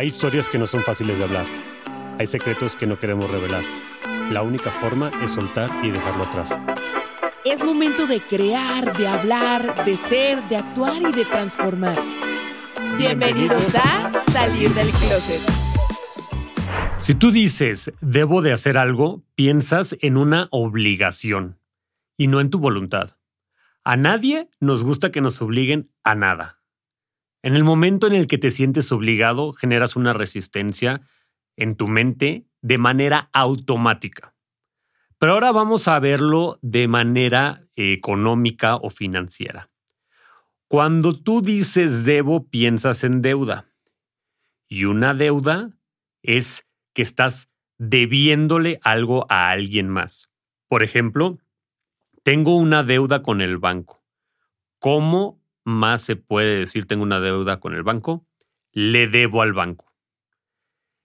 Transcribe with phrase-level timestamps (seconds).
[0.00, 1.46] Hay historias que no son fáciles de hablar.
[2.18, 3.62] Hay secretos que no queremos revelar.
[4.30, 6.58] La única forma es soltar y dejarlo atrás.
[7.44, 12.02] Es momento de crear, de hablar, de ser, de actuar y de transformar.
[12.96, 15.42] Bienvenidos a Salir del Closet.
[16.96, 21.58] Si tú dices, debo de hacer algo, piensas en una obligación
[22.16, 23.18] y no en tu voluntad.
[23.84, 26.59] A nadie nos gusta que nos obliguen a nada.
[27.42, 31.02] En el momento en el que te sientes obligado, generas una resistencia
[31.56, 34.34] en tu mente de manera automática.
[35.18, 39.70] Pero ahora vamos a verlo de manera económica o financiera.
[40.68, 43.66] Cuando tú dices debo, piensas en deuda.
[44.68, 45.70] Y una deuda
[46.22, 50.30] es que estás debiéndole algo a alguien más.
[50.68, 51.38] Por ejemplo,
[52.22, 54.04] tengo una deuda con el banco.
[54.78, 55.39] ¿Cómo
[55.70, 58.26] más se puede decir tengo una deuda con el banco,
[58.72, 59.86] le debo al banco.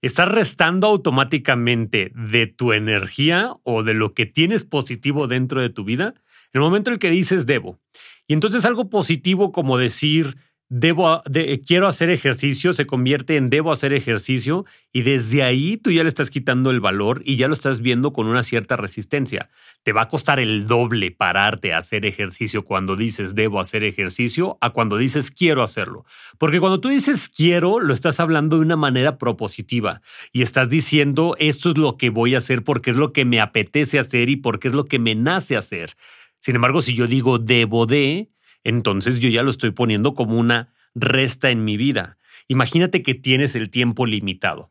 [0.00, 5.84] Estás restando automáticamente de tu energía o de lo que tienes positivo dentro de tu
[5.84, 6.14] vida
[6.52, 7.80] en el momento en el que dices debo.
[8.26, 10.36] Y entonces algo positivo como decir
[10.68, 11.22] debo,
[11.66, 16.08] quiero hacer ejercicio, se convierte en debo hacer ejercicio y desde ahí tú ya le
[16.08, 19.48] estás quitando el valor y ya lo estás viendo con una cierta resistencia.
[19.82, 24.58] Te va a costar el doble pararte a hacer ejercicio cuando dices debo hacer ejercicio
[24.60, 26.04] a cuando dices quiero hacerlo.
[26.38, 31.34] Porque cuando tú dices quiero, lo estás hablando de una manera propositiva y estás diciendo
[31.38, 34.36] esto es lo que voy a hacer porque es lo que me apetece hacer y
[34.36, 35.96] porque es lo que me nace hacer.
[36.40, 38.30] Sin embargo, si yo digo debo de,
[38.68, 42.18] entonces yo ya lo estoy poniendo como una resta en mi vida.
[42.48, 44.70] Imagínate que tienes el tiempo limitado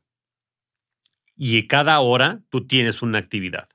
[1.36, 3.70] y cada hora tú tienes una actividad.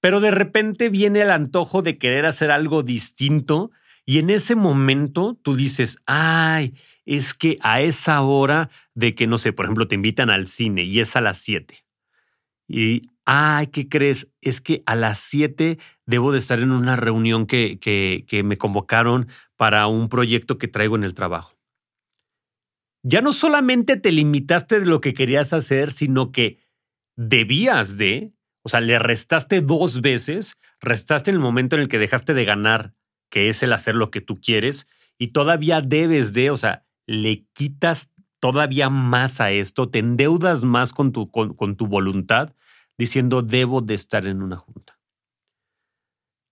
[0.00, 3.70] Pero de repente viene el antojo de querer hacer algo distinto
[4.06, 9.36] y en ese momento tú dices, ay, es que a esa hora de que, no
[9.36, 11.84] sé, por ejemplo, te invitan al cine y es a las 7.
[12.66, 14.28] Y, ay, ¿qué crees?
[14.40, 19.28] Es que a las 7 debo de estar en una reunión que, que, me convocaron
[19.56, 21.58] para un proyecto que traigo en el trabajo.
[23.02, 26.58] Ya no solamente te limitaste de lo que querías hacer, sino que
[27.16, 31.98] debías de, o sea, le restaste dos veces, restaste en el momento en el que
[31.98, 32.94] dejaste de ganar,
[33.30, 34.86] que es el hacer lo que tú quieres,
[35.18, 38.10] y todavía debes de, o sea, le quitas
[38.40, 42.54] todavía más a esto, te endeudas más con tu, con, tu voluntad,
[42.98, 44.98] diciendo debo de estar en una junta.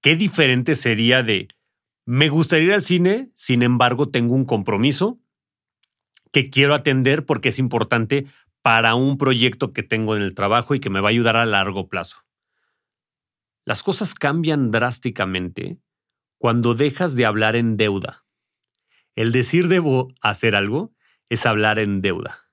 [0.01, 1.49] Qué diferente sería de,
[2.05, 5.21] me gustaría ir al cine, sin embargo tengo un compromiso
[6.33, 8.27] que quiero atender porque es importante
[8.63, 11.47] para un proyecto que tengo en el trabajo y que me va a ayudar a
[11.47, 12.25] largo plazo.
[13.65, 15.79] Las cosas cambian drásticamente
[16.39, 18.25] cuando dejas de hablar en deuda.
[19.15, 20.93] El decir debo hacer algo
[21.29, 22.51] es hablar en deuda,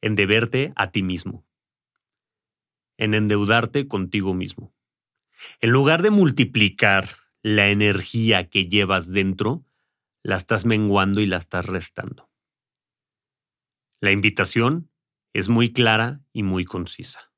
[0.00, 1.47] en deberte a ti mismo,
[2.98, 4.74] en endeudarte contigo mismo.
[5.60, 7.08] En lugar de multiplicar
[7.42, 9.64] la energía que llevas dentro,
[10.22, 12.28] la estás menguando y la estás restando.
[14.00, 14.90] La invitación
[15.32, 17.32] es muy clara y muy concisa.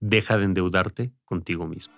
[0.00, 1.94] Deja de endeudarte contigo mismo.